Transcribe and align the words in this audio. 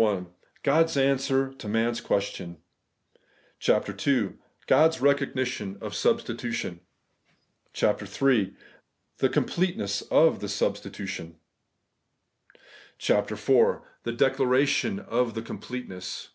PAGK 0.00 0.26
god's 0.62 0.96
answeb 0.96 1.58
to 1.58 1.68
man's 1.68 2.00
qtjeston, 2.00 2.46
1 2.46 2.56
CHAPTER 3.58 3.94
IL 4.10 4.32
god's 4.66 4.96
eecognition 4.96 5.76
of 5.82 5.94
substitution,... 5.94 6.80
.14 7.74 7.74
CHAPTER 7.74 8.30
III. 8.32 8.56
THE 9.18 9.28
COMPLETENESS 9.28 10.00
OF 10.10 10.40
THE 10.40 10.48
SUBSTITUTION,.... 10.48 11.36
26 12.54 12.62
CHAPTER 12.96 13.34
IV. 13.34 13.82
THE 14.04 14.12
DECLARATION 14.12 15.00
OF 15.00 15.34
THE 15.34 15.42
COMPLETENESS 15.42 16.30